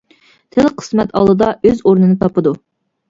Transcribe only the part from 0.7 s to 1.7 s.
قىسمەت ئالدىدا